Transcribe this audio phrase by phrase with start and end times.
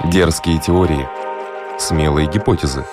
[0.00, 1.06] Дерзкие теории.
[1.78, 2.84] Смелые гипотезы.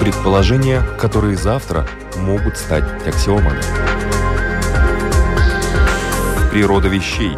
[0.00, 1.86] Предположения, которые завтра
[2.16, 3.60] могут стать аксиомами.
[6.50, 7.36] Природа вещей.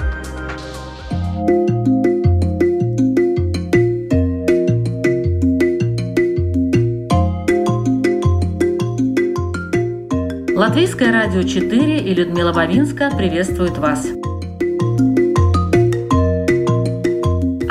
[10.55, 14.07] Латвийское радио 4 и Людмила Бавинска приветствуют вас.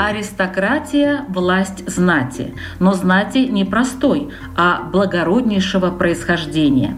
[0.08, 6.96] Аристократия– власть знати, но знати не простой, а благороднейшего происхождения.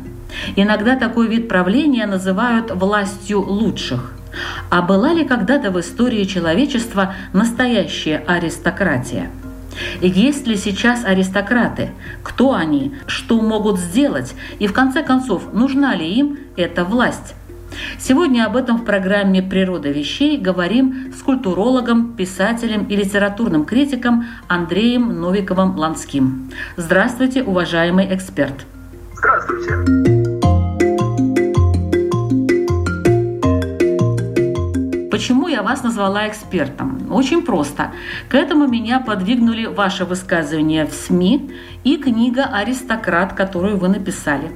[0.55, 4.12] Иногда такой вид правления называют властью лучших.
[4.70, 9.29] А была ли когда-то в истории человечества настоящая аристократия?
[10.01, 11.90] Есть ли сейчас аристократы?
[12.23, 12.95] Кто они?
[13.09, 14.37] Что могут сделать?
[14.60, 17.34] И в конце концов, нужна ли им эта власть?
[17.98, 25.10] Сегодня об этом в программе «Природа вещей» говорим с культурологом, писателем и литературным критиком Андреем
[25.21, 26.51] Новиковым-Ланским.
[26.77, 28.66] Здравствуйте, уважаемый эксперт.
[29.15, 30.21] Здравствуйте.
[35.10, 36.99] Почему я вас назвала экспертом?
[37.11, 37.91] Очень просто.
[38.29, 44.53] К этому меня подвигнули ваши высказывания в СМИ и книга «Аристократ», которую вы написали.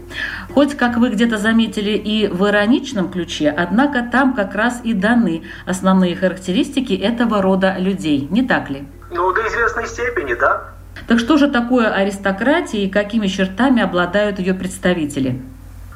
[0.55, 5.43] Хоть, как вы где-то заметили, и в ироничном ключе, однако там как раз и даны
[5.67, 8.85] основные характеристики этого рода людей, не так ли?
[9.11, 10.75] Ну, до известной степени, да.
[11.09, 15.43] Так что же такое аристократия и какими чертами обладают ее представители?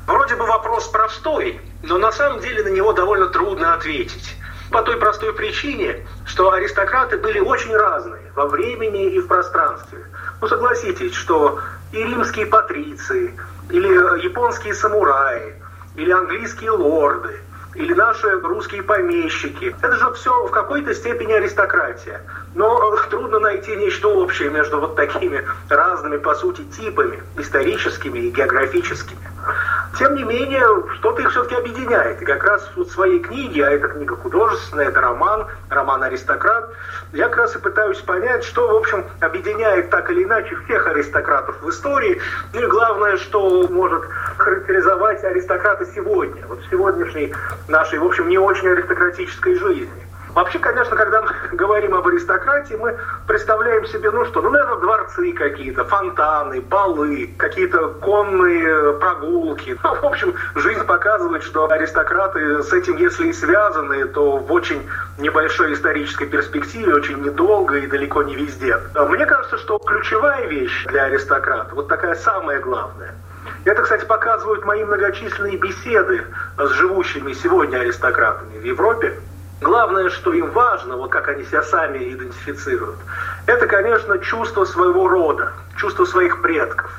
[0.08, 4.34] Вроде бы вопрос простой, но на самом деле на него довольно трудно ответить.
[4.70, 9.98] По той простой причине, что аристократы были очень разные во времени и в пространстве.
[10.40, 11.58] Ну, согласитесь, что
[11.92, 13.34] и римские патриции,
[13.70, 13.88] или
[14.22, 15.54] японские самураи,
[15.96, 17.40] или английские лорды,
[17.74, 19.74] или наши русские помещики.
[19.80, 22.20] Это же все в какой-то степени аристократия.
[22.54, 29.20] Но трудно найти нечто общее между вот такими разными, по сути, типами, историческими и географическими.
[29.98, 30.64] Тем не менее,
[30.98, 32.20] что-то их все-таки объединяет.
[32.22, 36.70] И как раз в своей книге, а эта книга художественная, это роман, роман «Аристократ»,
[37.12, 41.60] я как раз и пытаюсь понять, что, в общем, объединяет так или иначе всех аристократов
[41.62, 42.20] в истории,
[42.52, 44.04] и главное, что может
[44.36, 47.32] характеризовать аристократа сегодня, вот в сегодняшней
[47.66, 50.07] нашей, в общем, не очень аристократической жизни.
[50.38, 55.32] Вообще, конечно, когда мы говорим об аристократии, мы представляем себе, ну что, ну, наверное, дворцы
[55.32, 59.76] какие-то, фонтаны, балы, какие-то конные прогулки.
[59.82, 64.88] Ну, в общем, жизнь показывает, что аристократы с этим, если и связаны, то в очень
[65.18, 68.76] небольшой исторической перспективе, очень недолго и далеко не везде.
[68.94, 73.12] Мне кажется, что ключевая вещь для аристократа, вот такая самая главная,
[73.64, 76.22] это, кстати, показывают мои многочисленные беседы
[76.56, 79.18] с живущими сегодня аристократами в Европе.
[79.60, 82.98] Главное, что им важно, вот как они себя сами идентифицируют,
[83.46, 86.90] это, конечно, чувство своего рода, чувство своих предков.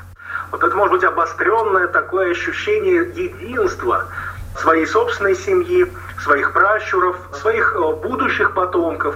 [0.51, 4.07] Вот это может быть обостренное такое ощущение единства
[4.57, 5.87] своей собственной семьи,
[6.21, 9.15] своих пращуров, своих э, будущих потомков.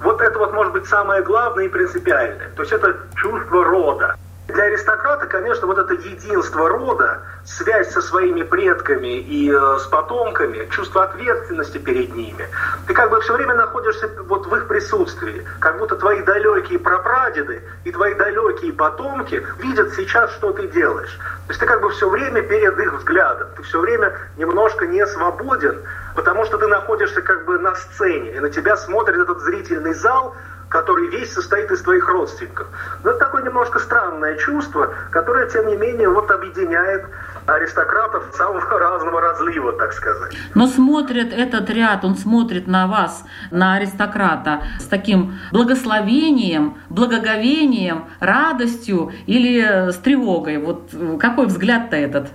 [0.00, 2.50] Вот это вот может быть самое главное и принципиальное.
[2.56, 4.16] То есть это чувство рода.
[4.52, 10.68] Для аристократа, конечно, вот это единство рода, связь со своими предками и э, с потомками,
[10.70, 12.46] чувство ответственности перед ними.
[12.86, 17.62] Ты как бы все время находишься вот в их присутствии, как будто твои далекие прапрадеды
[17.84, 21.18] и твои далекие потомки видят сейчас, что ты делаешь.
[21.46, 25.06] То есть ты как бы все время перед их взглядом, ты все время немножко не
[25.06, 25.80] свободен,
[26.14, 30.36] потому что ты находишься как бы на сцене, и на тебя смотрит этот зрительный зал,
[30.72, 32.66] который весь состоит из твоих родственников.
[33.04, 37.04] Но это такое немножко странное чувство, которое, тем не менее, вот объединяет
[37.46, 40.34] аристократов самого разного разлива, так сказать.
[40.54, 49.12] Но смотрит этот ряд, он смотрит на вас, на аристократа, с таким благословением, благоговением, радостью
[49.26, 50.56] или с тревогой.
[50.56, 50.90] Вот
[51.20, 52.28] какой взгляд-то этот?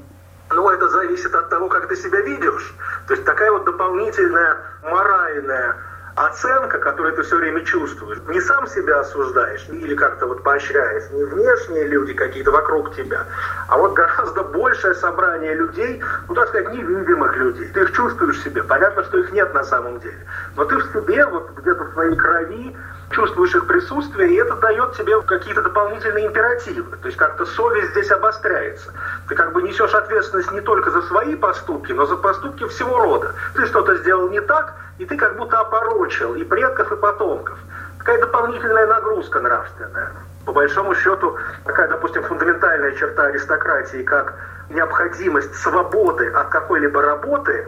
[0.52, 2.76] Ну, это зависит от того, как ты себя видишь.
[3.08, 5.76] То есть такая вот дополнительная моральная
[6.18, 8.20] оценка, которую ты все время чувствуешь.
[8.28, 13.26] Не сам себя осуждаешь или как-то вот поощряешь, не внешние люди какие-то вокруг тебя,
[13.68, 17.70] а вот гораздо большее собрание людей, ну так сказать, невидимых людей.
[17.72, 18.64] Ты их чувствуешь себе.
[18.64, 20.26] Понятно, что их нет на самом деле.
[20.56, 22.76] Но ты в себе, вот где-то в своей крови,
[23.12, 26.96] чувствуешь их присутствие, и это дает тебе какие-то дополнительные императивы.
[26.98, 28.94] То есть как-то совесть здесь обостряется.
[29.28, 33.34] Ты как бы несешь ответственность не только за свои поступки, но за поступки всего рода.
[33.56, 37.58] Ты что-то сделал не так, и ты как будто опорочил и предков, и потомков.
[38.00, 40.12] Такая дополнительная нагрузка нравственная.
[40.46, 44.34] По большому счету, такая, допустим, фундаментальная черта аристократии, как
[44.70, 47.68] необходимость свободы от какой-либо работы,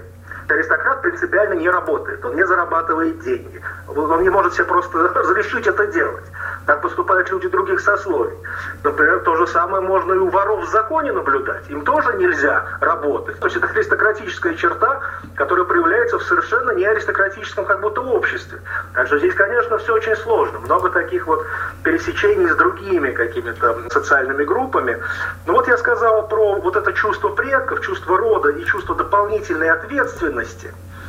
[0.52, 3.62] Аристократ принципиально не работает, он не зарабатывает деньги.
[3.88, 6.26] Он не может себе просто разрешить это делать.
[6.66, 8.38] Так поступают люди других сословий.
[8.84, 11.70] Например, то же самое можно и у воров в законе наблюдать.
[11.70, 13.40] Им тоже нельзя работать.
[13.40, 15.02] То есть это аристократическая черта,
[15.36, 18.60] которая проявляется в совершенно не аристократическом как будто обществе.
[18.94, 20.60] Так что здесь, конечно, все очень сложно.
[20.60, 21.46] Много таких вот
[21.84, 25.02] пересечений с другими какими-то социальными группами.
[25.46, 30.39] Но вот я сказал про вот это чувство предков, чувство рода и чувство дополнительной ответственности–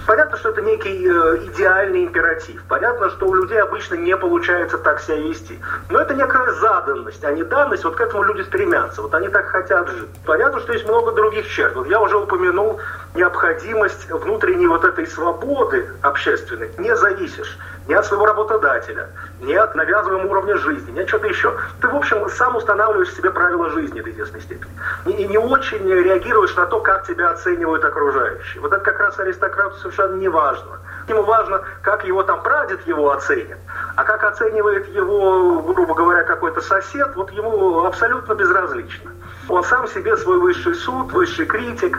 [0.06, 2.64] Понятно, что это некий э, идеальный императив.
[2.68, 5.58] Понятно, что у людей обычно не получается так себя вести.
[5.88, 7.84] Но это некая заданность, а не данность.
[7.84, 9.02] Вот к этому люди стремятся.
[9.02, 10.08] Вот они так хотят жить.
[10.24, 11.76] Понятно, что есть много других черт.
[11.76, 12.80] Вот я уже упомянул
[13.14, 16.70] необходимость внутренней вот этой свободы общественной.
[16.78, 17.56] Не зависишь
[17.88, 19.08] ни от своего работодателя,
[19.40, 21.54] ни от навязываемого уровня жизни, ни от чего-то еще.
[21.80, 24.70] Ты, в общем, сам устанавливаешь себе правила жизни до известной степени.
[25.06, 28.60] И не очень реагируешь на то, как тебя оценивают окружающие.
[28.60, 30.78] Вот это как раз аристократу совершенно не важно.
[31.08, 33.58] Ему важно, как его там прадед его оценит,
[33.96, 39.10] а как оценивает его, грубо говоря, какой-то сосед, вот ему абсолютно безразлично.
[39.50, 41.98] Он сам себе свой высший суд, высший критик.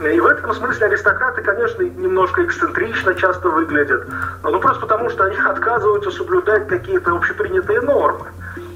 [0.00, 4.06] И в этом смысле аристократы, конечно, немножко эксцентрично часто выглядят.
[4.44, 8.26] Ну, просто потому, что они отказываются соблюдать какие-то общепринятые нормы.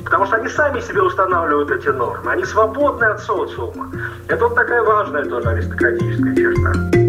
[0.04, 2.30] Потому что они сами себе устанавливают эти нормы.
[2.30, 3.90] Они свободны от социума.
[4.28, 7.05] Это вот такая важная тоже аристократическая черта.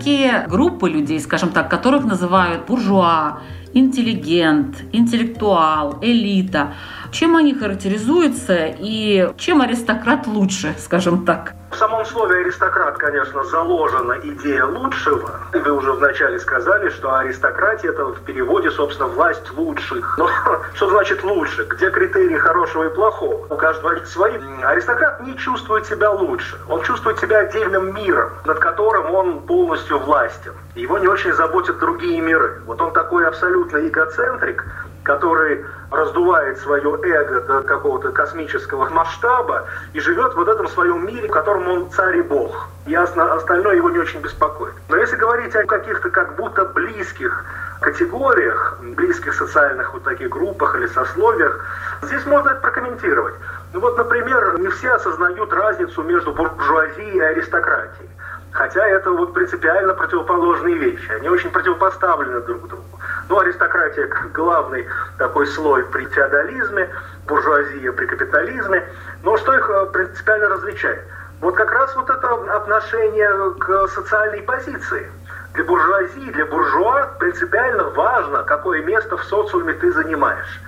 [0.00, 3.40] Такие группы людей, скажем так, которых называют буржуа,
[3.74, 6.72] интеллигент, интеллектуал, элита.
[7.12, 11.54] Чем они характеризуются и чем аристократ лучше, скажем так?
[11.70, 15.40] В самом слове аристократ, конечно, заложена идея лучшего.
[15.52, 20.18] Вы уже вначале сказали, что аристократия это в переводе, собственно, власть лучших.
[20.18, 20.28] Но
[20.74, 21.64] что значит лучше?
[21.64, 23.46] Где критерии хорошего и плохого?
[23.48, 24.36] У каждого свои.
[24.62, 26.58] Аристократ не чувствует себя лучше.
[26.68, 30.52] Он чувствует себя отдельным миром, над которым он полностью властен.
[30.74, 32.62] Его не очень заботят другие миры.
[32.66, 34.64] Вот он такой абсолютно эгоцентрик,
[35.10, 41.32] который раздувает свое эго до какого-то космического масштаба и живет в этом своем мире, в
[41.32, 42.68] котором он царь и бог.
[42.86, 44.74] И остальное его не очень беспокоит.
[44.88, 47.44] Но если говорить о каких-то как будто близких
[47.80, 51.66] категориях, близких социальных вот таких группах или сословиях,
[52.02, 53.34] здесь можно это прокомментировать.
[53.72, 58.10] Ну вот, например, не все осознают разницу между буржуазией и аристократией.
[58.52, 61.10] Хотя это вот принципиально противоположные вещи.
[61.12, 63.00] Они очень противопоставлены друг другу.
[63.28, 64.86] Ну, аристократия как главный
[65.18, 66.90] такой слой при феодализме,
[67.26, 68.84] буржуазия при капитализме.
[69.22, 71.04] Но что их э, принципиально различает?
[71.40, 75.10] Вот как раз вот это отношение к социальной позиции.
[75.54, 80.60] Для буржуазии, для буржуа принципиально важно, какое место в социуме ты занимаешь.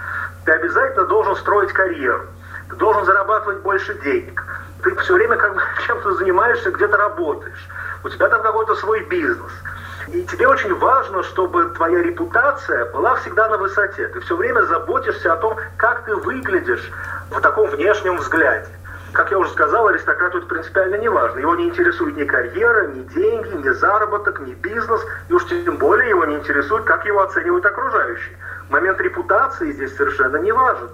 [0.45, 2.27] Ты обязательно должен строить карьеру.
[2.71, 4.43] Ты должен зарабатывать больше денег.
[4.83, 7.69] Ты все время как бы чем-то занимаешься, где-то работаешь.
[8.05, 9.53] У тебя там какой-то свой бизнес.
[10.09, 14.09] И тебе очень важно, чтобы твоя репутация была всегда на высоте.
[14.09, 16.91] Ты все время заботишься о том, как ты выглядишь
[17.31, 18.69] в таком внешнем взгляде.
[19.13, 21.39] Как я уже сказал, аристократу это принципиально не важно.
[21.39, 25.05] Его не интересует ни карьера, ни деньги, ни заработок, ни бизнес.
[25.29, 28.37] И уж тем более его не интересует, как его оценивают окружающие.
[28.71, 30.89] Момент репутации здесь совершенно не важен.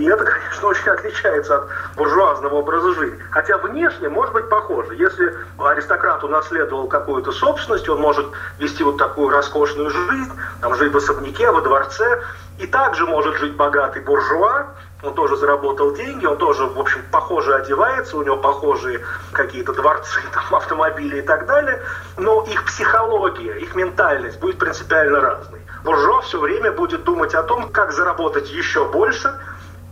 [0.00, 3.22] И это, конечно, очень отличается от буржуазного образа жизни.
[3.30, 4.94] Хотя внешне может быть похоже.
[4.94, 8.26] Если аристократ унаследовал какую-то собственность, он может
[8.58, 10.32] вести вот такую роскошную жизнь,
[10.62, 12.22] там жить в особняке, во дворце,
[12.56, 14.68] и также может жить богатый буржуа,
[15.02, 19.00] он тоже заработал деньги, он тоже, в общем, похоже одевается, у него похожие
[19.32, 21.78] какие-то дворцы, там, автомобили и так далее,
[22.16, 25.60] но их психология, их ментальность будет принципиально разной.
[25.84, 29.34] Буржуа все время будет думать о том, как заработать еще больше,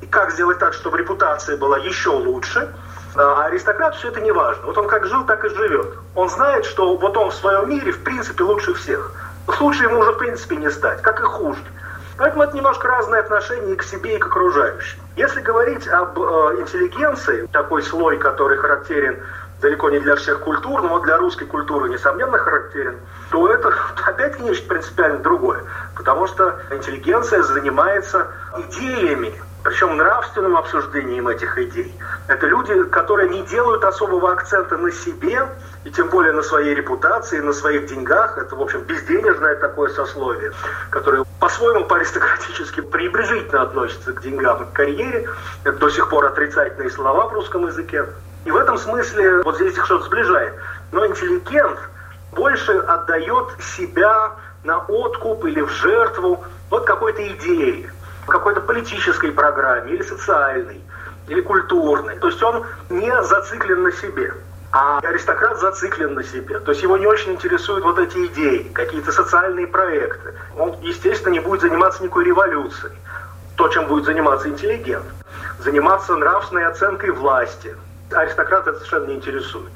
[0.07, 2.73] как сделать так, чтобы репутация была еще лучше.
[3.14, 4.67] А аристократ все это не важно.
[4.67, 5.95] Вот он как жил, так и живет.
[6.14, 9.12] Он знает, что вот он в своем мире в принципе лучше всех.
[9.61, 11.61] Лучше ему уже в принципе не стать, как и хуже.
[12.19, 14.99] Поэтому это немножко разное отношение и к себе, и к окружающим.
[15.17, 19.19] Если говорить об э, интеллигенции, такой слой, который характерен
[19.61, 22.99] далеко не для всех культур, но для русской культуры, несомненно, характерен,
[23.31, 23.73] то это
[24.07, 25.62] опять нечто принципиально другое.
[25.95, 31.95] Потому что интеллигенция занимается идеями, причем нравственным обсуждением этих идей.
[32.29, 35.49] Это люди, которые не делают особого акцента на себе,
[35.85, 38.38] и тем более на своей репутации, на своих деньгах.
[38.38, 40.53] Это, в общем, безденежное такое сословие,
[40.91, 42.81] которое по-своему по-аристократически
[43.62, 45.29] относится к деньгам и к карьере.
[45.65, 48.07] Это до сих пор отрицательные слова в русском языке.
[48.45, 50.55] И в этом смысле вот здесь их что-то сближает.
[50.93, 51.79] Но интеллигент
[52.33, 53.47] больше отдает
[53.77, 54.33] себя
[54.65, 57.23] на откуп или в жертву вот какой-то
[58.30, 60.80] какой-то политической программе или социальной,
[61.28, 62.16] или культурной.
[62.18, 64.35] То есть он не зациклен на себе.
[64.70, 66.58] А аристократ зациклен на себе.
[66.61, 70.35] То есть его не очень интересуют вот эти идеи, какие-то социальные проекты.
[70.58, 72.92] Он, естественно, не будет заниматься никакой революцией.
[73.56, 75.06] То, чем будет заниматься интеллигент.
[75.58, 77.75] Заниматься нравственной оценкой власти.
[78.12, 79.73] Аристократ это совершенно не интересует.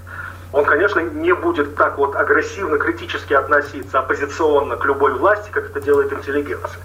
[0.52, 5.80] Он, конечно, не будет так вот агрессивно, критически относиться оппозиционно к любой власти, как это
[5.80, 6.80] делает интеллигенция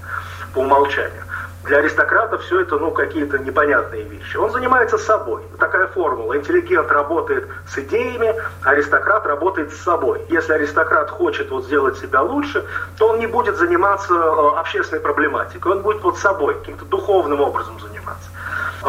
[0.53, 1.23] по умолчанию.
[1.67, 4.37] Для аристократа все это, ну, какие-то непонятные вещи.
[4.37, 5.43] Он занимается собой.
[5.59, 6.37] Такая формула.
[6.37, 8.33] Интеллигент работает с идеями,
[8.63, 10.21] аристократ работает с собой.
[10.29, 12.65] Если аристократ хочет вот сделать себя лучше,
[12.97, 15.73] то он не будет заниматься э, общественной проблематикой.
[15.73, 18.29] Он будет вот собой, каким-то духовным образом заниматься.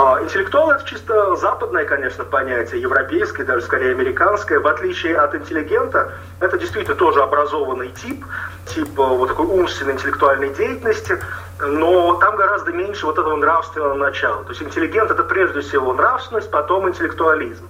[0.00, 4.60] А, интеллектуал это чисто западное, конечно, понятие, европейское, даже скорее американское.
[4.60, 8.24] В отличие от интеллигента, это действительно тоже образованный тип,
[8.66, 11.18] тип э, вот такой умственной интеллектуальной деятельности,
[11.58, 14.44] но там гораздо меньше вот этого нравственного начала.
[14.44, 17.68] То есть интеллигент это прежде всего нравственность, потом интеллектуализм.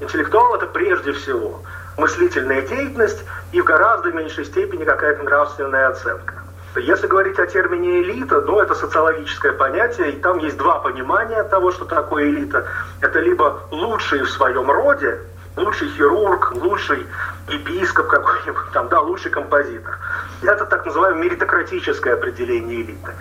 [0.00, 1.60] Интеллектуал это прежде всего
[1.98, 6.45] мыслительная деятельность и в гораздо меньшей степени какая-то нравственная оценка.
[6.80, 11.72] Если говорить о термине элита, ну, это социологическое понятие, и там есть два понимания того,
[11.72, 12.66] что такое элита.
[13.00, 15.18] Это либо лучшие в своем роде,
[15.56, 17.06] лучший хирург, лучший
[17.48, 19.98] епископ какой-нибудь, там, да, лучший композитор.
[20.42, 23.12] Это так называемое меритократическое определение элиты.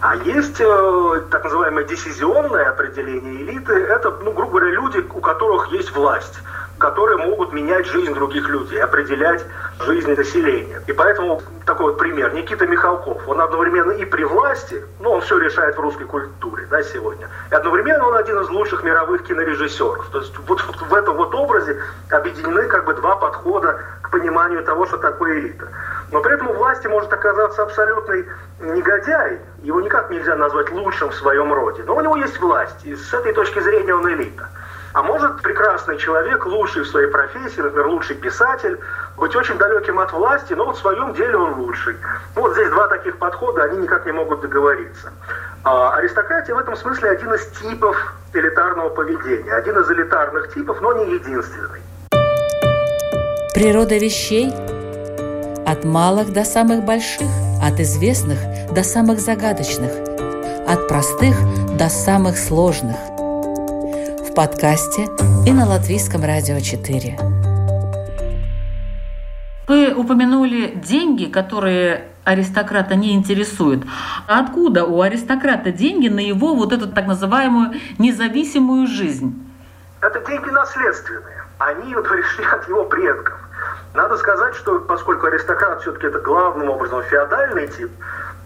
[0.00, 3.72] А есть э, так называемое десизионное определение элиты.
[3.72, 6.38] Это, ну, грубо говоря, люди, у которых есть власть
[6.78, 9.44] которые могут менять жизнь других людей, определять
[9.80, 10.80] жизнь населения.
[10.86, 12.32] И поэтому такой вот пример.
[12.32, 16.82] Никита Михалков, он одновременно и при власти, ну, он все решает в русской культуре, да,
[16.82, 20.08] сегодня, и одновременно он один из лучших мировых кинорежиссеров.
[20.10, 21.80] То есть вот в этом вот образе
[22.10, 25.68] объединены как бы два подхода к пониманию того, что такое элита.
[26.10, 28.26] Но при этом у власти может оказаться абсолютный
[28.60, 32.94] негодяй, его никак нельзя назвать лучшим в своем роде, но у него есть власть, и
[32.94, 34.48] с этой точки зрения он элита.
[34.98, 38.76] А может прекрасный человек, лучший в своей профессии, например, лучший писатель,
[39.16, 41.94] быть очень далеким от власти, но вот в своем деле он лучший.
[42.34, 45.12] Ну, вот здесь два таких подхода, они никак не могут договориться.
[45.62, 47.96] А аристократия в этом смысле один из типов
[48.34, 51.80] элитарного поведения, один из элитарных типов, но не единственный.
[53.54, 54.52] Природа вещей
[55.64, 57.28] от малых до самых больших,
[57.62, 58.38] от известных
[58.74, 59.92] до самых загадочных,
[60.66, 61.36] от простых
[61.78, 62.96] до самых сложных–
[64.38, 65.08] подкасте
[65.46, 67.18] и на Латвийском радио 4.
[69.66, 73.82] Вы упомянули деньги, которые аристократа не интересуют.
[74.28, 79.34] А откуда у аристократа деньги на его вот эту так называемую независимую жизнь?
[80.02, 81.42] Это деньги наследственные.
[81.58, 83.40] Они пришли от его предков.
[83.92, 87.90] Надо сказать, что поскольку аристократ все-таки это главным образом феодальный тип,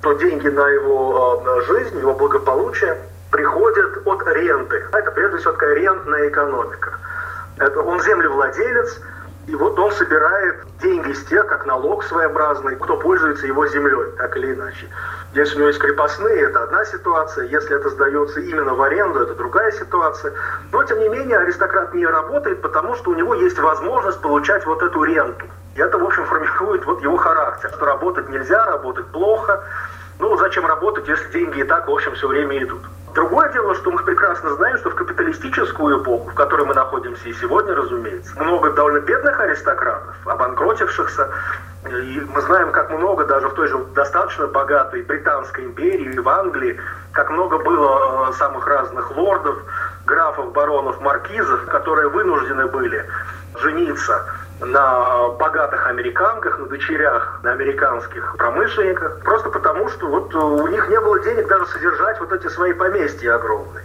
[0.01, 2.97] то деньги на его э, жизнь, его благополучие
[3.33, 4.87] приходят от ренты.
[4.93, 6.99] Это прежде всего такая рентная экономика.
[7.59, 9.01] Это он землевладелец,
[9.49, 14.37] и вот он собирает деньги с тех, как налог своеобразный, кто пользуется его землей, так
[14.37, 14.89] или иначе.
[15.35, 17.47] Если у него есть крепостные, это одна ситуация.
[17.47, 20.33] Если это сдается именно в аренду, это другая ситуация.
[20.71, 24.83] Но, тем не менее, аристократ не работает, потому что у него есть возможность получать вот
[24.83, 25.47] эту ренту.
[25.75, 29.65] И это, в общем, формирует вот его характер, что работать нельзя, работать плохо.
[30.21, 32.83] Ну, зачем работать, если деньги и так, в общем, все время идут.
[33.15, 37.35] Другое дело, что мы прекрасно знаем, что в капиталистическую эпоху, в которой мы находимся и
[37.35, 41.29] сегодня, разумеется, много довольно бедных аристократов, обанкротившихся,
[41.91, 46.81] и мы знаем, как много даже в той же достаточно богатой Британской империи, в Англии,
[47.13, 49.59] как много было э, самых разных лордов,
[50.07, 53.07] графов, баронов, маркизов, которые вынуждены были
[53.61, 54.27] жениться
[54.61, 61.01] на богатых американках, на дочерях, на американских промышленниках, просто потому, что вот у них не
[61.01, 63.85] было денег даже содержать вот эти свои поместья огромные.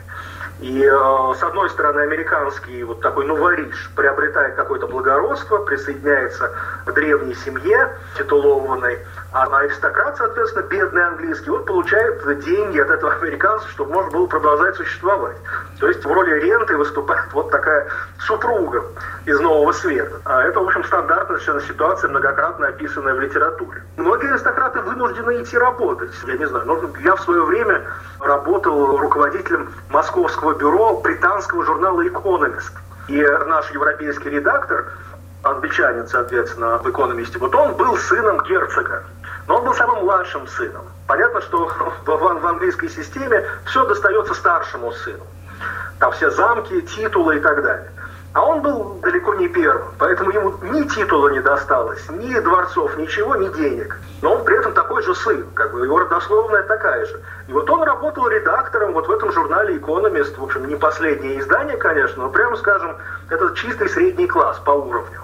[0.60, 6.52] И э, с одной стороны американский вот такой новориш приобретает какое-то благородство, присоединяется
[6.86, 8.98] к древней семье титулованной,
[9.34, 14.76] а аристократ, соответственно, бедный английский, он получает деньги от этого американца, чтобы можно было продолжать
[14.76, 15.36] существовать.
[15.80, 17.88] То есть в роли ренты выступает вот такая
[18.20, 18.84] супруга
[19.26, 20.22] из Нового Света.
[20.26, 23.84] А это, в общем, стандартная совершенно ситуация, многократно описанная в литературе.
[23.98, 26.12] Многие аристократы вынуждены идти работать.
[26.26, 27.84] Я не знаю, но я в свое время
[28.22, 32.74] работал руководителем московского бюро британского журнала «Экономист».
[33.08, 34.86] И наш европейский редактор,
[35.44, 39.04] англичанин, соответственно, в «Экономисте», вот он был сыном герцога.
[39.48, 40.86] Но он был самым младшим сыном.
[41.08, 41.72] Понятно, что
[42.06, 45.24] в, английской системе все достается старшему сыну.
[46.00, 47.92] Там все замки, титулы и так далее.
[48.34, 53.36] А он был далеко не первым, поэтому ему ни титула не досталось, ни дворцов, ничего,
[53.36, 54.00] ни денег.
[54.22, 57.20] Но он при этом такой же сын, как бы его родословная такая же.
[57.48, 61.78] И вот он работал редактором вот в этом журнале «Экономист», в общем, не последнее издание,
[61.78, 62.98] конечно, но прямо скажем,
[63.30, 65.22] это чистый средний класс по уровню.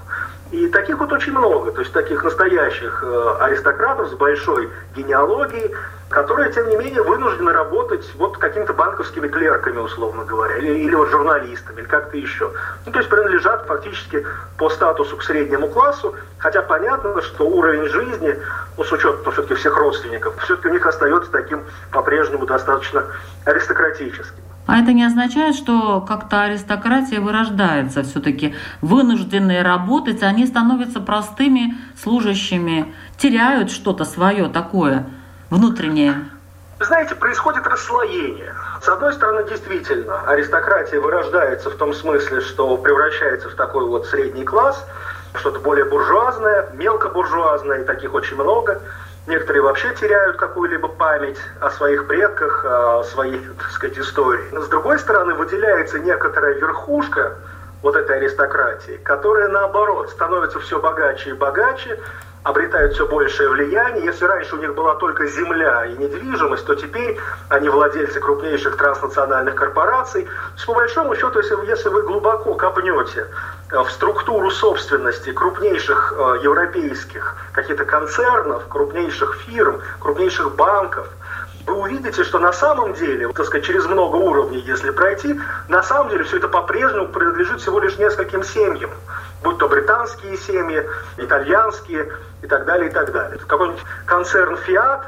[0.54, 5.74] И таких вот очень много, то есть таких настоящих э, аристократов с большой генеалогией,
[6.10, 11.10] которые, тем не менее, вынуждены работать вот какими-то банковскими клерками, условно говоря, или, или вот
[11.10, 12.52] журналистами, или как-то еще.
[12.86, 14.28] Ну, то есть принадлежат фактически
[14.60, 18.40] по статусу к среднему классу, хотя понятно, что уровень жизни,
[18.78, 23.08] ну, с учетом все-таки всех родственников, все-таки у них остается таким по-прежнему достаточно
[23.46, 24.44] аристократическим.
[24.66, 28.56] А это не означает, что как-то аристократия вырождается все-таки.
[28.82, 35.06] Вынужденные работать, они становятся простыми служащими, теряют что-то свое такое
[35.50, 36.16] внутреннее.
[36.80, 38.54] Знаете, происходит расслоение.
[38.82, 44.44] С одной стороны, действительно, аристократия вырождается в том смысле, что превращается в такой вот средний
[44.44, 44.86] класс,
[45.36, 48.82] что-то более буржуазное, мелкобуржуазное, и таких очень много.
[49.26, 54.50] Некоторые вообще теряют какую-либо память о своих предках, о своей, так сказать, истории.
[54.52, 57.38] Но с другой стороны, выделяется некоторая верхушка
[57.82, 62.00] вот этой аристократии, которая, наоборот, становится все богаче и богаче,
[62.44, 64.06] обретают все большее влияние.
[64.06, 69.56] Если раньше у них была только земля и недвижимость, то теперь они владельцы крупнейших транснациональных
[69.56, 70.28] корпораций.
[70.58, 73.28] То по большому счету, если, если вы глубоко копнете
[73.82, 81.08] в структуру собственности крупнейших э, европейских каких-то концернов, крупнейших фирм, крупнейших банков,
[81.66, 85.40] вы увидите, что на самом деле, так сказать, через много уровней, если пройти,
[85.70, 88.92] на самом деле все это по-прежнему принадлежит всего лишь нескольким семьям
[89.44, 90.84] будь то британские семьи,
[91.18, 92.12] итальянские
[92.42, 93.40] и так далее, и так далее.
[93.46, 95.02] Какой-нибудь концерн Fiat,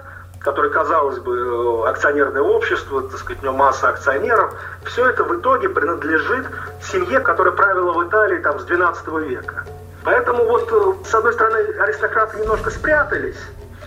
[0.45, 4.53] который, казалось бы, э, акционерное общество, так сказать, у него масса акционеров,
[4.85, 6.45] все это в итоге принадлежит
[6.83, 9.65] семье, которая правила в Италии там, с 12 века.
[10.03, 13.39] Поэтому вот, э, с одной стороны, аристократы немножко спрятались,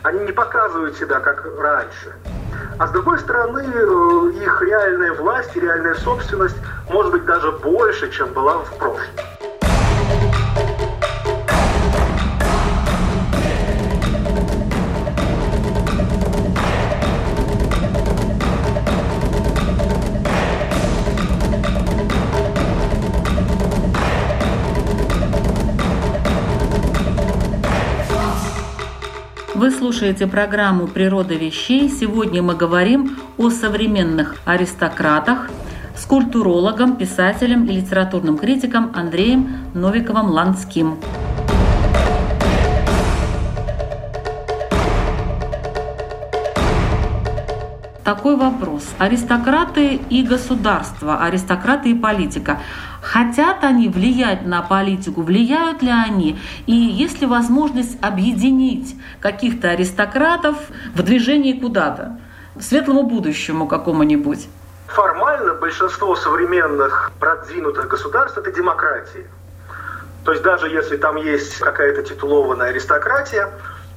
[0.03, 2.13] они не показывают себя, как раньше.
[2.79, 6.57] А с другой стороны, э, их реальная власть реальная собственность
[6.91, 9.07] может быть даже больше, чем была в прошлом.
[29.89, 31.89] Слушаете программу «Природа вещей».
[31.89, 35.49] Сегодня мы говорим о современных аристократах
[35.97, 40.97] с культурологом, писателем и литературным критиком Андреем Новиковым-Ланским.
[48.09, 48.85] такой вопрос.
[48.99, 52.59] Аристократы и государство, аристократы и политика.
[53.13, 56.39] Хотят они влиять на политику, влияют ли они?
[56.67, 60.57] И есть ли возможность объединить каких-то аристократов
[60.95, 62.19] в движении куда-то,
[62.55, 64.47] к светлому будущему какому-нибудь?
[64.89, 69.27] Формально большинство современных продвинутых государств– это демократии.
[70.27, 73.49] То есть даже если там есть какая-то титулованная аристократия,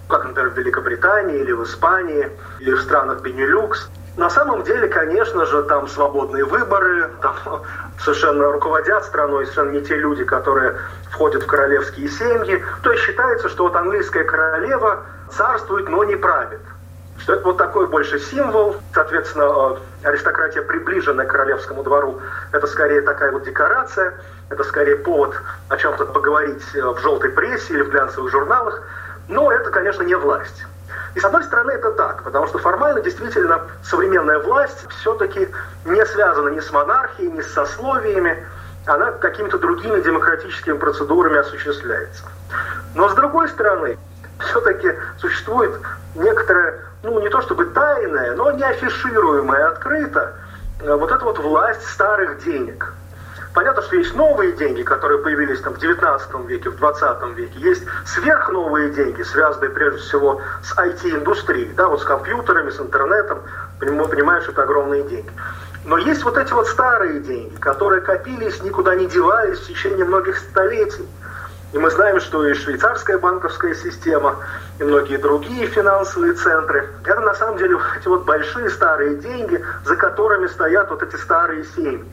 [0.08, 2.30] как, например, в Великобритании или в Испании,
[2.62, 7.36] или в странах Бенилюкс, на самом деле, конечно же, там свободные выборы, там
[8.00, 10.76] совершенно руководят страной совершенно не те люди, которые
[11.12, 12.63] входят в королевские семьи.
[12.84, 16.60] То есть считается, что вот английская королева царствует, но не правит.
[17.19, 22.19] Что это вот такой больше символ, соответственно, э, аристократия, приближенная к королевскому двору,
[22.52, 24.15] это скорее такая вот декорация,
[24.50, 25.36] это скорее повод
[25.69, 28.82] о чем-то поговорить э, в желтой прессе или в глянцевых журналах,
[29.30, 30.65] но это, конечно, не власть.
[31.15, 35.50] И с одной стороны это так, потому что формально действительно современная власть все-таки
[35.86, 38.45] не связана ни с монархией, ни с сословиями,
[38.86, 42.24] она какими-то другими демократическими процедурами осуществляется.
[42.95, 43.97] Но с другой стороны,
[44.39, 45.74] все-таки существует
[46.15, 50.34] некоторая, ну не то чтобы тайная, но не афишируемая открыто,
[50.82, 52.93] э, вот эта вот власть старых денег–
[53.54, 57.60] Понятно, что есть новые деньги, которые появились там в 19 веке, в 20 веке.
[57.60, 63.40] Есть сверхновые деньги, связанные прежде всего с IT-индустрией, да, вот с компьютерами, с интернетом.
[63.82, 65.30] Мы понимаем, что это огромные деньги.
[65.84, 70.38] Но есть вот эти вот старые деньги, которые копились, никуда не девались в течение многих
[70.38, 71.08] столетий.
[71.74, 74.36] И мы знаем, что и швейцарская банковская система,
[74.80, 79.96] и многие другие финансовые центры, это на самом деле эти вот большие старые деньги, за
[79.96, 82.06] которыми стоят вот эти старые семьи.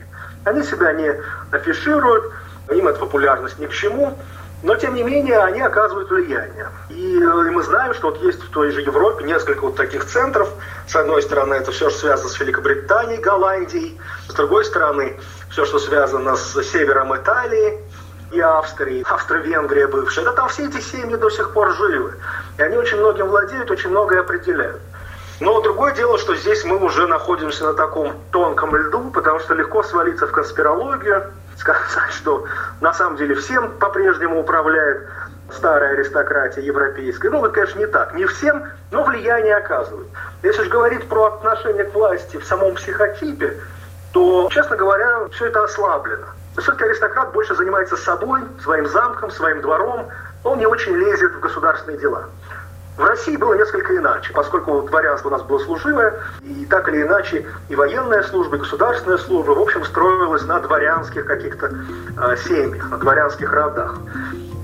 [0.45, 1.13] Они себя не
[1.51, 2.31] афишируют,
[2.69, 4.17] им эта популярность ни к чему.
[4.61, 6.67] Но, тем не менее, они оказывают влияние.
[6.89, 10.49] И, э, мы знаем, что вот есть в той же Европе несколько вот таких центров.
[10.85, 13.97] С одной стороны, это все, что связано с Великобританией, Голландией.
[14.27, 15.17] С другой стороны,
[15.49, 17.79] все, что связано с севером Италии
[18.31, 20.25] и Австрии, Австро-Венгрия бывшая.
[20.25, 22.13] Да там все эти семьи до сих пор живы.
[22.57, 24.81] И они очень многим владеют, очень многое определяют.
[25.39, 29.83] Но другое дело, что здесь мы уже находимся на таком тонком льду, потому что легко
[29.83, 32.45] свалиться в конспирологию, сказать, что
[32.81, 35.07] на самом деле всем по-прежнему управляет
[35.51, 37.29] старая аристократия европейская.
[37.29, 38.13] Ну, это, конечно, не так.
[38.13, 40.07] Не всем, но влияние оказывают.
[40.43, 43.57] Если же говорить про отношение к власти в самом психотипе,
[44.11, 46.27] то, честно говоря, все это ослаблено.
[46.57, 50.07] Все-таки аристократ больше занимается собой, своим замком, своим двором.
[50.43, 52.25] Он не очень лезет в государственные дела.
[52.99, 57.47] В России было несколько иначе, поскольку дворянство у нас было служивое, и так или иначе
[57.69, 62.97] и военная служба, и государственная служба, в общем, строилась на дворянских каких-то э, семьях, на
[62.97, 63.95] дворянских родах.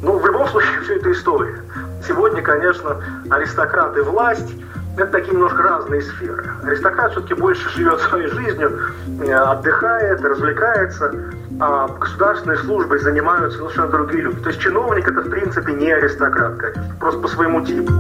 [0.02, 1.62] Ну, в любом случае, все это история.
[2.06, 4.54] Сегодня, конечно, аристократы власть–
[4.98, 6.46] это такие немножко разные сферы.
[6.64, 8.82] Аристократ все-таки больше живет своей жизнью,
[9.22, 11.14] э, отдыхает, развлекается,
[11.62, 14.42] а государственной службой занимаются совершенно другие люди.
[14.42, 17.94] То есть чиновник– это, в принципе, не аристократ, конечно, просто по своему типу.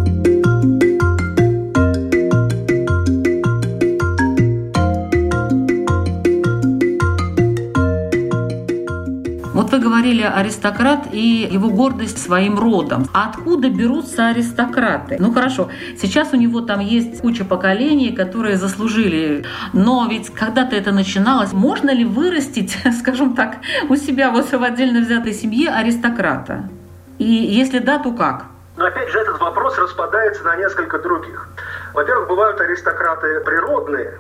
[10.05, 13.07] Говорили аристократ и его гордость своим родом.
[13.11, 15.17] А откуда берутся аристократы?
[15.19, 19.45] Ну хорошо, сейчас у него там есть куча поколений, которые заслужили.
[19.73, 21.53] Но ведь когда-то это начиналось.
[21.53, 23.55] Можно ли вырастить, скажем так,
[23.89, 26.69] у себя вот в отдельно взятой семье аристократа?
[27.17, 28.45] И если да, то как?
[28.77, 31.49] Но опять же этот вопрос распадается на несколько других.
[31.93, 34.19] Во-первых, бывают аристократы природные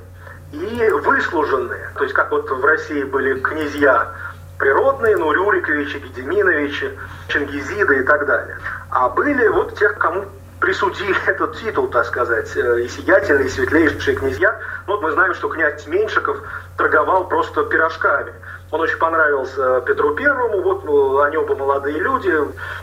[0.51, 1.91] и выслуженные.
[1.95, 4.07] То есть как вот в России были князья
[4.57, 8.57] природные, ну, Рюриковичи, Гедеминовичи, Чингизиды и так далее.
[8.89, 10.25] А были вот тех, кому
[10.59, 14.57] присудили этот титул, так сказать, э, и сиятельные, и светлейшие князья.
[14.87, 16.37] Ну, вот мы знаем, что князь Меньшиков
[16.77, 18.33] торговал просто пирожками.
[18.71, 22.33] Он очень понравился Петру Первому, вот ну, они оба молодые люди.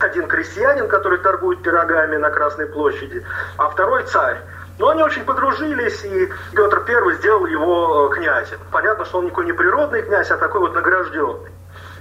[0.01, 3.25] Один крестьянин, который торгует пирогами на Красной площади,
[3.57, 4.39] а второй царь.
[4.79, 8.59] Но они очень подружились, и Петр Первый сделал его э, князем.
[8.71, 11.51] Понятно, что он никакой не природный князь, а такой вот награжденный.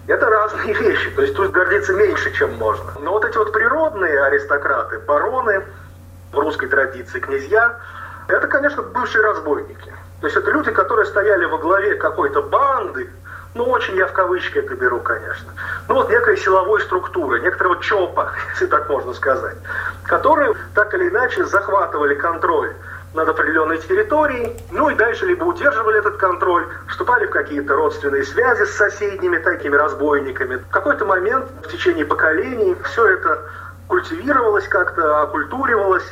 [0.08, 2.94] Это разные вещи, то есть тут гордиться меньше, чем можно.
[3.00, 5.64] Но вот эти вот природные аристократы, бароны,
[6.32, 7.78] в русской традиции князья,
[8.28, 9.94] это, конечно, бывшие разбойники.
[10.22, 13.10] То есть это люди, которые стояли во главе какой-то банды,
[13.54, 15.52] ну, очень я в кавычки это беру, конечно.
[15.90, 19.58] Ну, вот некой силовой структуры, некоторого ЧОПа, если так можно сказать,
[20.04, 22.74] которые так или иначе захватывали контроль
[23.14, 28.64] над определенной территорией, ну и дальше либо удерживали этот контроль, вступали в какие-то родственные связи
[28.64, 30.58] с соседними такими разбойниками.
[30.58, 33.42] В какой-то момент в течение поколений все это
[33.88, 36.06] культивировалось как-то, окультуривалось,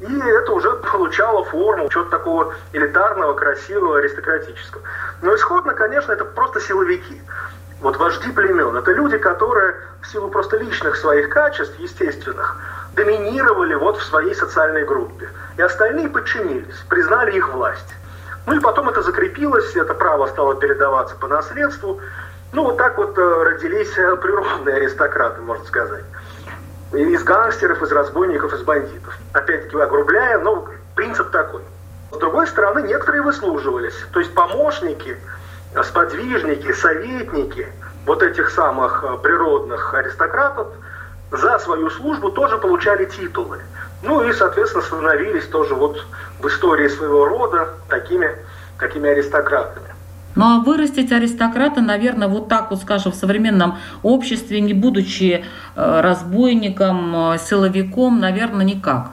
[0.00, 4.82] и это уже получало форму чего-то такого элитарного, красивого, аристократического.
[5.20, 7.20] Но исходно, конечно, это просто силовики.
[7.80, 12.56] Вот вожди племен– это люди, которые в силу просто личных своих качеств, естественных,
[12.94, 15.28] доминировали вот в своей социальной группе.
[15.56, 17.94] И остальные подчинились, признали их власть.
[18.46, 22.00] Ну и потом это закрепилось, это право стало передаваться по наследству.
[22.52, 26.04] Ну вот так вот э, родились э, природные аристократы, можно сказать.
[26.92, 29.16] Из гангстеров, из разбойников, из бандитов.
[29.32, 31.62] Опять-таки огрубляя, но принцип такой.
[32.10, 33.94] С другой стороны, некоторые выслуживались.
[34.12, 35.16] То есть помощники,
[35.82, 37.68] сподвижники, советники
[38.04, 40.66] вот этих самых э, природных аристократов–
[41.32, 43.58] за свою службу тоже получали титулы.
[44.02, 46.04] Ну и, соответственно, становились тоже вот
[46.40, 48.30] в истории своего рода такими,
[48.78, 49.86] такими аристократами.
[50.34, 55.44] Ну а вырастить аристократа, наверное, вот так вот, скажем, в современном обществе, не будучи
[55.76, 59.10] э, разбойником, э, силовиком, наверное, никак.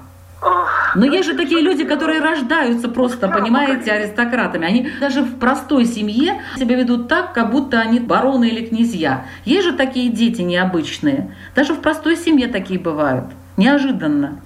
[0.95, 4.65] Но есть же такие люди, которые рождаются просто, понимаете, аристократами.
[4.65, 9.25] Они даже в простой семье себя ведут так, как будто они бароны или князья.
[9.45, 11.35] Есть же такие дети необычные.
[11.55, 13.25] Даже в простой семье такие бывают.
[13.57, 14.41] Неожиданно.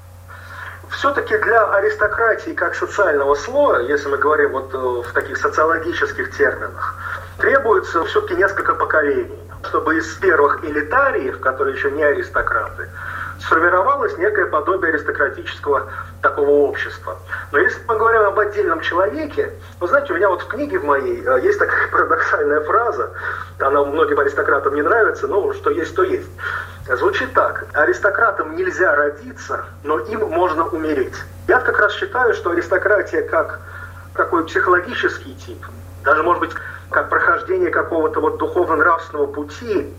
[0.90, 6.96] Все-таки для аристократии как социального слоя, если мы говорим вот э, в таких социологических терминах,
[7.40, 12.90] требуется все-таки несколько поколений, чтобы из первых элитариев, которые еще не аристократы,
[13.46, 17.18] сформировалось некое подобие аристократического такого общества.
[17.52, 20.86] Но если мы говорим об отдельном человеке, вы знаете, у меня вот в книге в
[20.86, 23.12] моей э, есть такая парадоксальная фраза,
[23.60, 26.30] она многим аристократам не нравится, но что есть, то есть.
[26.86, 27.66] Звучит так.
[27.74, 31.16] Аристократам нельзя родиться, но им можно умереть.
[31.48, 33.60] Я как раз считаю, что аристократия как
[34.16, 35.66] такой психологический тип,
[36.04, 36.52] даже, может быть,
[36.90, 39.94] как прохождение какого-то вот духовно-нравственного пути,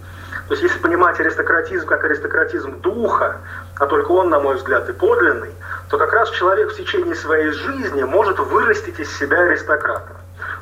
[0.49, 3.39] То есть если понимать аристократизм как аристократизм духа,
[3.79, 5.55] а только он, на мой взгляд, и подлинный,
[5.89, 10.17] то как раз человек в течение своей жизни может вырастить из себя аристократа.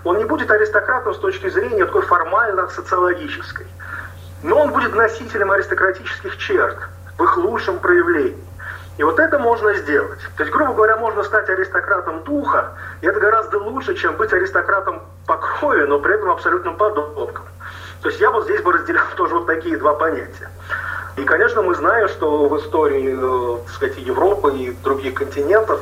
[0.05, 3.67] Он не будет аристократом с точки зрения такой формально-социологической,
[4.45, 6.77] но он будет носителем аристократических черт
[7.19, 8.45] в их лучшем проявлении.
[8.99, 10.21] И вот это можно сделать.
[10.37, 15.03] То есть, грубо говоря, можно стать аристократом духа, и это гораздо лучше, чем быть аристократом
[15.27, 17.45] по крови, но при этом абсолютным подонком.
[18.03, 20.51] То есть я вот здесь бы разделял тоже вот такие два понятия.
[21.17, 25.81] И, конечно, мы знаем, что в истории, э, так сказать, Европы и других континентов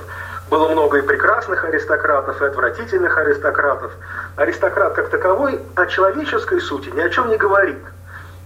[0.50, 3.92] было много и прекрасных аристократов, и отвратительных аристократов.
[4.37, 7.78] Аристократ как таковой о человеческой сути ни о чем не говорит.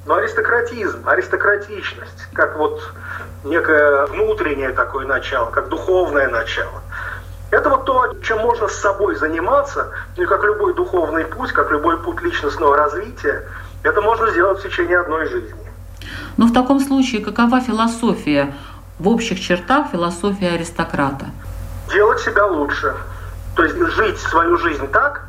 [0.04, 2.82] Но аристократизм, аристократичность, как вот
[3.42, 6.82] некое внутреннее такое начало, как духовное начало.
[7.50, 11.70] Это вот то, чем можно с собой заниматься, ну и как любой духовный путь, как
[11.70, 13.44] любой путь личностного развития,
[13.84, 15.54] это можно сделать в течение одной жизни.
[16.36, 18.54] Но в таком случае какова философия,
[18.98, 21.26] в общих чертах философия аристократа?
[21.92, 22.94] Делать себя лучше.
[23.54, 25.22] То есть жить свою жизнь так,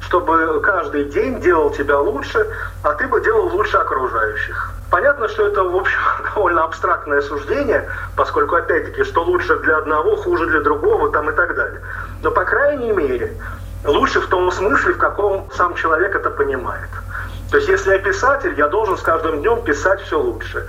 [0.00, 2.46] чтобы каждый день делал тебя лучше,
[2.82, 4.72] а ты бы делал лучше окружающих.
[4.90, 5.98] Понятно, что это, в общем,
[6.34, 11.56] довольно абстрактное суждение, поскольку, опять-таки, что лучше для одного, хуже для другого, там и так
[11.56, 11.80] далее.
[12.22, 13.34] Но, по крайней мере,
[13.84, 16.90] лучше в том смысле, в каком сам человек это понимает.
[17.52, 20.66] То есть, если я писатель, я должен с каждым днем писать все лучше.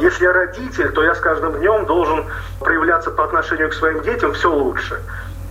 [0.00, 2.26] Если я родитель, то я с каждым днем должен
[2.58, 5.00] проявляться по отношению к своим детям все лучше.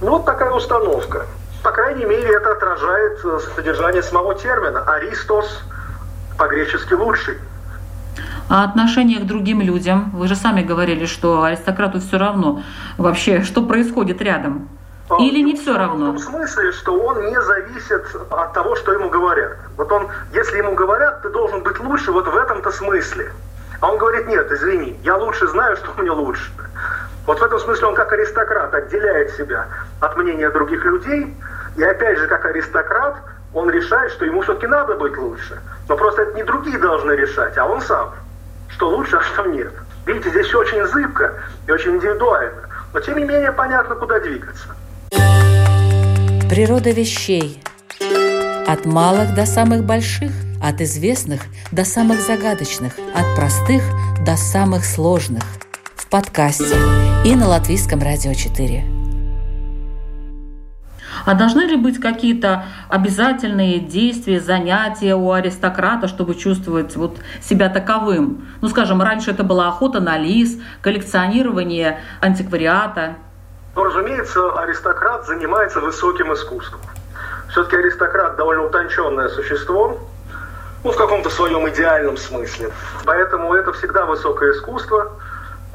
[0.01, 1.25] Ну, вот такая установка.
[1.63, 4.83] По крайней мере, это отражает э, содержание самого термина.
[4.85, 5.63] Аристос
[6.37, 7.37] по-гречески лучший.
[8.49, 10.11] А отношение к другим людям?
[10.13, 12.61] Вы же сами говорили, что аристократу все равно
[12.97, 14.67] вообще, что происходит рядом.
[15.19, 16.11] Или не все равно?
[16.11, 19.57] В том смысле, что он не зависит от того, что ему говорят.
[19.77, 23.31] Вот он, если ему говорят, ты должен быть лучше вот в этом-то смысле.
[23.79, 26.51] А он говорит, нет, извини, я лучше знаю, что мне лучше.
[27.25, 29.67] Вот в этом смысле он как аристократ отделяет себя
[30.01, 31.35] от мнения других людей,
[31.77, 33.17] и опять же, как аристократ,
[33.53, 35.59] он решает, что ему все-таки надо быть лучше.
[35.87, 38.13] Но просто это не другие должны решать, а он сам.
[38.69, 39.73] Что лучше, а что нет.
[40.05, 41.33] Видите, здесь все очень зыбко
[41.67, 42.61] и очень индивидуально.
[42.93, 44.69] Но тем не менее понятно, куда двигаться.
[46.49, 47.59] Природа вещей.
[48.67, 50.31] От малых до самых больших,
[50.63, 51.41] от известных
[51.71, 53.83] до самых загадочных, от простых
[54.25, 55.43] до самых сложных.
[55.95, 56.75] В подкасте
[57.25, 58.85] и на Латвийском радио 4.
[61.25, 68.47] А должны ли быть какие-то обязательные действия, занятия у аристократа, чтобы чувствовать вот себя таковым?
[68.61, 73.17] Ну, скажем, раньше это была охота на лис, коллекционирование антиквариата–
[73.77, 76.81] но, разумеется, аристократ занимается высоким искусством.
[77.49, 79.99] Все-таки аристократ довольно утонченное существо,
[80.83, 82.71] ну, в каком-то своем идеальном смысле.
[83.05, 85.11] Поэтому это всегда высокое искусство,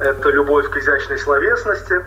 [0.01, 2.05] это любовь к изящной словесности,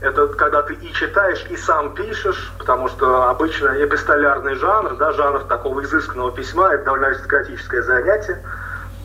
[0.00, 5.44] это когда ты и читаешь, и сам пишешь, потому что обычно эпистолярный жанр, да, жанр
[5.44, 8.42] такого изысканного письма, это довольно аристократическое занятие.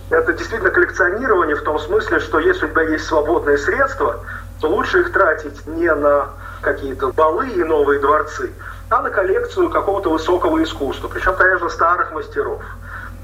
[0.09, 4.25] Это действительно коллекционирование в том смысле, что если у тебя есть свободные средства,
[4.61, 6.29] то лучше их тратить не на
[6.61, 8.51] какие-то балы и новые дворцы,
[8.89, 12.61] а на коллекцию какого-то высокого искусства, причем, конечно, старых мастеров.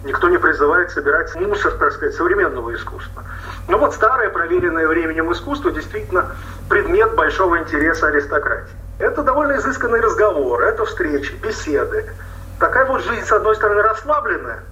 [0.03, 3.23] Никто не призывает собирать мусор, так сказать, современного искусства.
[3.69, 6.35] Но вот старое, проверенное временем искусство действительно
[6.69, 8.75] предмет большого интереса аристократии.
[8.99, 12.09] Это довольно изысканный разговор, это встречи, беседы.
[12.59, 14.63] Такая вот жизнь, с одной стороны, расслабленная,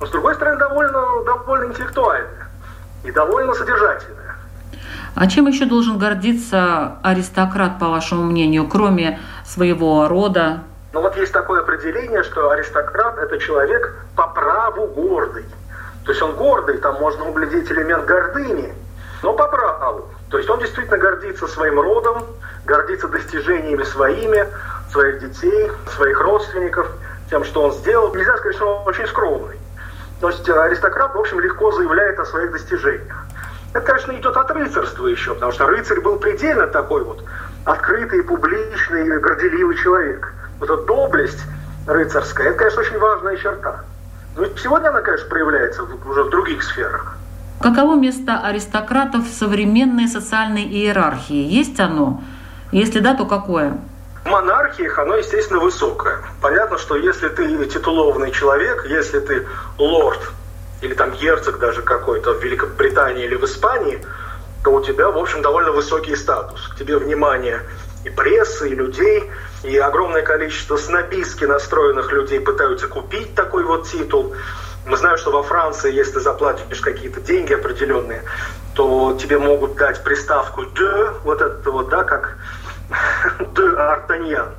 [0.00, 2.48] но с другой стороны, довольно, довольно интеллектуальная
[3.04, 4.25] и довольно содержательная.
[5.16, 10.58] А чем еще должен гордиться аристократ, по вашему мнению, кроме своего рода?
[10.92, 15.46] Ну вот есть такое определение, что аристократ– это человек по праву гордый.
[16.04, 18.74] То есть он гордый, там можно углядеть элемент гордыни,
[19.22, 20.06] но по праву.
[20.28, 22.22] То есть он действительно гордится своим родом,
[22.66, 24.46] гордится достижениями своими,
[24.92, 26.90] своих детей, своих родственников,
[27.30, 28.14] тем, что он сделал.
[28.14, 29.56] Нельзя сказать, что он очень скромный.
[30.20, 33.25] То есть аристократ, в общем, легко заявляет о своих достижениях.
[33.76, 37.22] Это, конечно, идет от рыцарства еще, потому что рыцарь был предельно такой вот
[37.66, 40.32] открытый, публичный, горделивый человек.
[40.58, 41.40] Вот эта доблесть
[41.86, 43.84] рыцарская, это, конечно, очень важная черта.
[44.34, 47.18] Но сегодня она, конечно, проявляется уже в других сферах.
[47.60, 51.34] Каково место аристократов в современной социальной иерархии?
[51.34, 52.22] Есть оно?
[52.72, 53.76] Если да, то какое?
[54.24, 56.20] В монархиях оно, естественно, высокое.
[56.40, 60.32] Понятно, что если ты титулованный человек, если ты лорд
[60.80, 64.00] или там герцог даже какой-то в Великобритании или в Испании,
[64.62, 66.68] то у тебя, в общем, довольно высокий статус.
[66.68, 67.62] К тебе внимание
[68.04, 69.30] и прессы, и людей,
[69.62, 74.34] и огромное количество снобистски настроенных людей пытаются купить такой вот титул.
[74.86, 78.22] Мы знаем, что во Франции, если ты заплатишь какие-то деньги определенные,
[78.74, 82.36] то тебе могут дать приставку «de», вот это вот, да, как
[83.40, 84.50] «de Артаньян».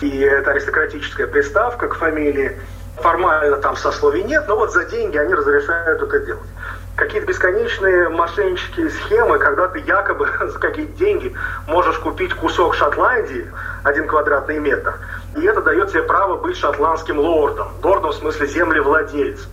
[0.00, 2.58] И это аристократическая приставка к фамилии.
[2.96, 6.48] Формально там сословий нет, но вот за деньги они разрешают это делать.
[6.96, 11.34] Какие-то бесконечные мошеннические схемы, когда ты якобы за какие-то деньги
[11.66, 13.50] можешь купить кусок Шотландии,
[13.82, 14.94] один квадратный метр,
[15.36, 17.68] и это дает тебе право быть шотландским лордом.
[17.82, 19.50] Лордом в смысле землевладельцем.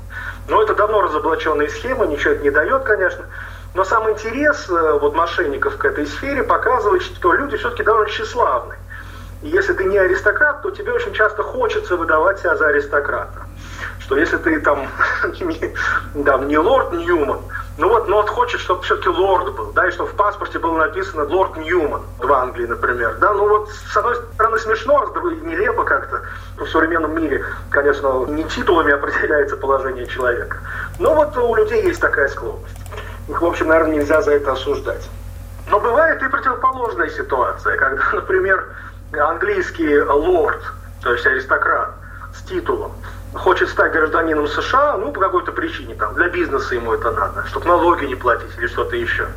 [0.48, 3.26] Но это давно разоблаченные схемы, ничего это не дает, конечно.
[3.74, 8.76] Но сам интерес э, вот, мошенников к этой сфере показывает, что люди все-таки довольно тщеславны.
[9.42, 13.42] Если ты не аристократ, то тебе очень часто хочется выдавать себя за аристократа.
[14.00, 14.88] Что если ты там
[15.42, 15.74] не,
[16.14, 17.40] да, не лорд Ньюман,
[17.78, 20.78] ну вот, но вот хочет, чтобы все-таки лорд был, да, и чтобы в паспорте было
[20.78, 25.12] написано лорд Ньюман в Англии, например, да, ну вот, с одной стороны, смешно, а с
[25.12, 26.22] другой нелепо как-то.
[26.58, 30.58] Ну, в современном мире, конечно, не титулами определяется положение человека.
[31.00, 32.76] Но вот у людей есть такая склонность.
[33.28, 35.10] Их, в общем, наверное, нельзя за это осуждать.
[35.70, 38.68] Но бывает и противоположная ситуация, когда, например,
[39.14, 40.62] английский лорд,
[41.02, 41.92] то есть аристократ
[42.34, 42.94] с титулом,
[43.34, 47.68] хочет стать гражданином США, ну, по какой-то причине, там, для бизнеса ему это надо, чтобы
[47.68, 49.28] налоги не платить или что-то еще,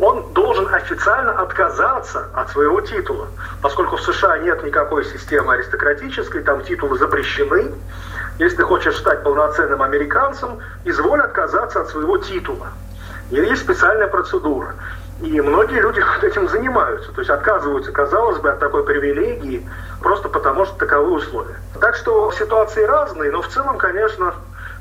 [0.00, 3.28] он должен официально отказаться от своего титула,
[3.60, 7.72] поскольку в США нет никакой системы аристократической, там титулы запрещены.
[8.38, 12.68] Если ты хочешь стать полноценным американцем, изволь отказаться от своего титула.
[13.30, 14.74] И есть специальная процедура.
[15.20, 19.68] И многие люди этим занимаются, то есть отказываются, казалось бы, от такой привилегии,
[20.00, 21.56] просто потому что таковы условия.
[21.80, 24.34] Так что ситуации разные, но в целом, конечно,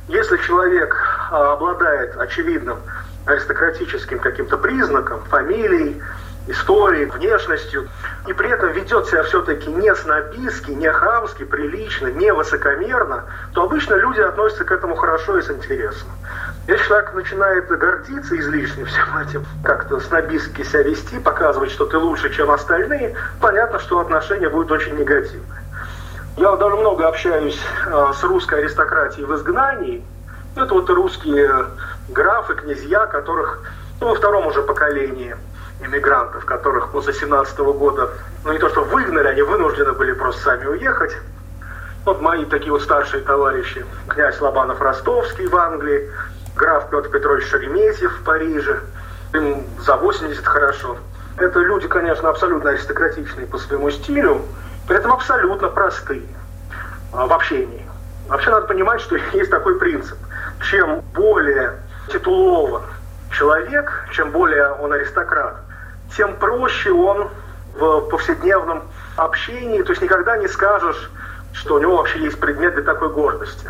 [0.08, 0.96] если человек
[1.32, 2.78] а, обладает очевидным
[3.26, 6.02] аристократическим каким-то признаком, фамилией,
[6.48, 7.90] историей, внешностью,
[8.26, 13.96] и при этом ведет себя все-таки не снобистски, не хамски, прилично, не высокомерно, то обычно
[13.96, 16.08] люди относятся к этому хорошо и с интересом.
[16.68, 22.30] Если человек начинает гордиться излишне всем этим, как-то снобистски себя вести, показывать, что ты лучше,
[22.34, 25.64] чем остальные, понятно, что отношения будут очень негативные.
[26.36, 30.06] Я довольно много общаюсь э, с русской аристократией в изгнании.
[30.58, 31.68] Это вот русские
[32.10, 33.62] графы, князья, которых
[34.02, 35.38] ну, во втором уже поколении
[35.80, 38.10] иммигрантов, которых после 17 -го года,
[38.44, 41.16] ну не то что выгнали, они вынуждены были просто сами уехать.
[42.04, 46.10] Вот мои такие вот старшие товарищи, князь Лобанов Ростовский в Англии,
[46.58, 48.82] граф Петр Петрович Шереметьев в Париже,
[49.34, 50.98] им за 80 хорошо.
[51.38, 54.42] Это люди, конечно, абсолютно аристократичные по своему стилю,
[54.88, 56.24] при этом абсолютно простые
[57.14, 57.88] а, в общении.
[58.28, 60.18] Вообще надо понимать, что есть такой принцип.
[60.70, 61.78] Чем более
[62.12, 62.84] титулован
[63.32, 65.58] человек, чем более он аристократ,
[66.16, 67.30] тем проще он
[67.76, 68.84] в повседневном
[69.16, 71.12] общении, то есть никогда не скажешь,
[71.54, 73.70] что у него вообще есть предмет для такой гордости.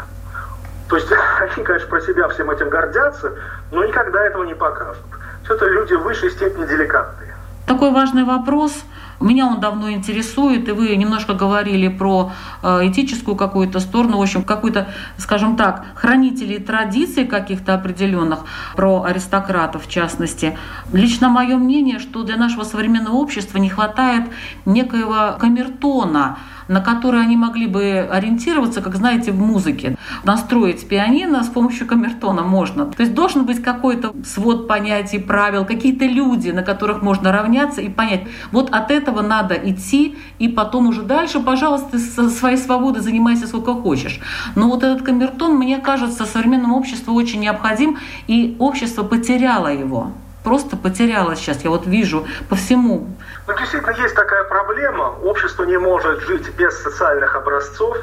[0.89, 1.07] То есть
[1.41, 3.33] они, конечно, про себя всем этим гордятся,
[3.71, 5.03] но никогда этого не покажут.
[5.43, 7.35] Все это люди в высшей степени деликатные.
[7.65, 8.83] Такой важный вопрос.
[9.19, 14.43] Меня он давно интересует, и вы немножко говорили про э, этическую какую-то сторону, в общем,
[14.43, 18.41] какую-то, скажем так, хранителей традиций каких-то определенных,
[18.75, 20.57] про аристократов в частности.
[20.93, 24.25] Лично мое мнение, что для нашего современного общества не хватает
[24.65, 26.37] некоего камертона,
[26.67, 29.97] на которые они могли бы ориентироваться, как знаете, в музыке.
[30.23, 32.85] Настроить пианино с помощью камертона можно.
[32.85, 37.89] То есть должен быть какой-то свод понятий, правил, какие-то люди, на которых можно равняться и
[37.89, 43.47] понять, вот от этого надо идти, и потом уже дальше, пожалуйста, со своей свободой занимайся
[43.47, 44.19] сколько хочешь.
[44.55, 50.11] Но вот этот камертон, мне кажется, современному обществу очень необходим, и общество потеряло его
[50.47, 51.61] просто потеряла сейчас.
[51.65, 53.05] Я вот вижу по всему.
[53.47, 55.13] Ну, действительно, есть такая проблема.
[55.23, 57.97] Общество не может жить без социальных образцов.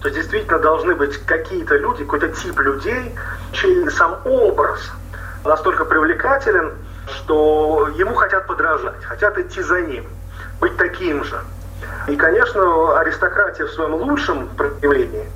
[0.00, 3.16] То действительно должны быть какие-то люди, какой-то тип людей,
[3.52, 4.92] чей сам образ
[5.44, 6.70] настолько привлекателен,
[7.08, 10.04] что ему хотят подражать, хотят идти за ним,
[10.60, 11.40] быть таким же.
[12.06, 15.28] И, конечно, аристократия в своем лучшем проявлении,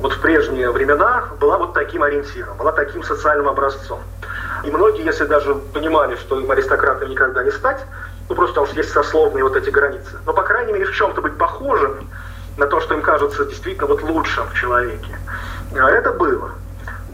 [0.00, 4.00] вот в прежние времена, была вот таким ориентиром, была таким социальным образцом.
[4.64, 7.84] И многие, если даже понимали, что им аристократами никогда не стать,
[8.28, 11.20] ну просто потому что есть сословные вот эти границы, но, по крайней мере, в чем-то
[11.20, 12.08] быть похожим
[12.56, 15.18] на то, что им кажется действительно вот лучшим в человеке.
[15.74, 16.52] А это было.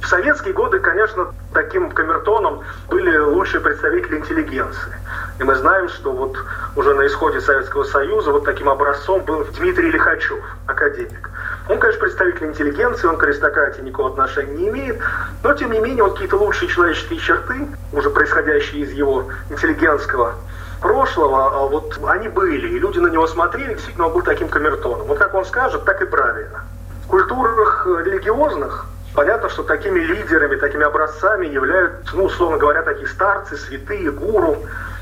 [0.03, 4.93] В советские годы, конечно, таким камертоном были лучшие представители интеллигенции.
[5.39, 6.37] И мы знаем, что вот
[6.77, 11.31] уже на исходе Советского Союза вот таким образцом был Дмитрий Лихачев, академик.
[11.69, 15.01] Он, конечно, представитель интеллигенции, он к аристократии никакого отношения не имеет,
[15.43, 20.35] но, тем не менее, вот какие-то лучшие человеческие черты, уже происходящие из его интеллигентского
[20.81, 25.07] прошлого, а вот они были, и люди на него смотрели, действительно, он был таким камертоном.
[25.07, 26.65] Вот как он скажет, так и правильно.
[27.05, 28.87] В культурах религиозных
[29.17, 34.59] Понятно, что такими лидерами, такими образцами являются, ну, условно говоря, такие старцы, святые, гуру.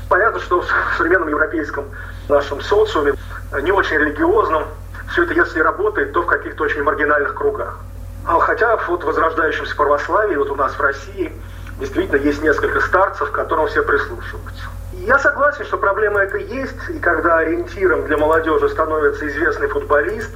[0.07, 1.83] Понятно, что в современном европейском
[2.29, 3.15] нашем социуме,
[3.61, 4.67] не очень религиозном,
[5.11, 7.77] все это, если работает, то в каких-то очень маргинальных кругах.
[8.25, 11.33] А хотя вот в возрождающемся православии, вот у нас в России,
[11.77, 14.63] действительно есть несколько старцев, к которым все прислушиваются.
[14.93, 20.31] Я согласен, что проблема эта есть, и когда ориентиром для молодежи становится известный футболист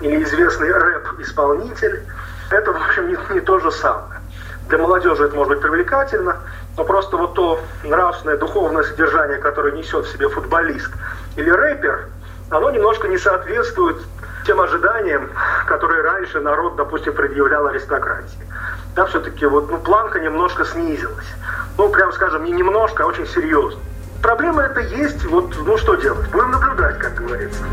[0.00, 2.02] или известный рэп-исполнитель,
[2.50, 4.20] это, в общем, не, не то же самое.
[4.68, 6.36] Для молодежи это может быть привлекательно,
[6.76, 10.90] но просто вот то нравственное, духовное содержание, которое несет в себе футболист
[11.36, 12.06] или рэпер,
[12.50, 13.96] оно немножко не соответствует
[14.46, 15.30] тем ожиданиям,
[15.66, 18.46] которые раньше народ, допустим, предъявлял аристократии.
[18.94, 21.26] Да, все-таки вот, ну, планка немножко снизилась.
[21.76, 23.80] Ну, прям скажем, не немножко, а очень серьезно.
[24.22, 26.28] Проблема это есть, вот, ну, что делать?
[26.30, 27.64] Будем наблюдать, как говорится.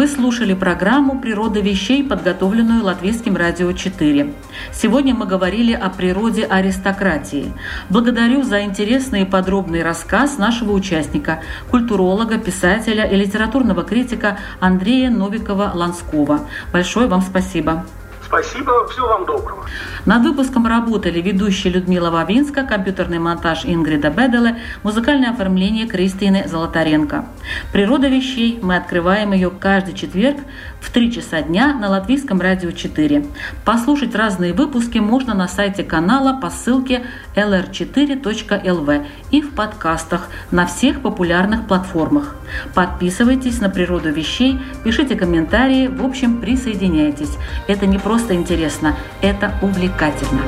[0.00, 4.32] Вы слушали программу «Природа вещей», подготовленную Латвийским радио 4.
[4.72, 7.52] Сегодня мы говорили о природе аристократии.
[7.90, 16.46] Благодарю за интересный и подробный рассказ нашего участника, культуролога, писателя и литературного критика Андрея Новикова-Ланского.
[16.72, 17.84] Большое вам спасибо.
[18.30, 19.66] Спасибо, всего вам доброго.
[20.06, 27.24] Над выпуском работали ведущая Людмила Вавинска, компьютерный монтаж Ингрида Беделе, музыкальное оформление Кристины Золотаренко.
[27.72, 30.38] «Природа вещей» мы открываем ее каждый четверг
[30.80, 33.26] в 3 часа дня на Латвийском радио 4.
[33.64, 37.04] Послушать разные выпуски можно на сайте канала по ссылке
[37.34, 42.36] lr4.lv и в подкастах на всех популярных платформах.
[42.74, 47.36] Подписывайтесь на природу вещей, пишите комментарии, в общем, присоединяйтесь.
[47.68, 50.42] Это не просто интересно, это увлекательно.